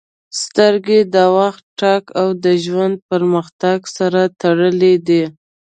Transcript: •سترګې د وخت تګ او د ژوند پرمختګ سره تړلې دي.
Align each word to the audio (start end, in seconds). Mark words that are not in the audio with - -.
•سترګې 0.41 0.99
د 1.13 1.15
وخت 1.37 1.63
تګ 1.81 2.01
او 2.21 2.27
د 2.43 2.45
ژوند 2.65 2.95
پرمختګ 3.09 3.79
سره 3.97 4.21
تړلې 4.41 4.95
دي. 5.07 5.23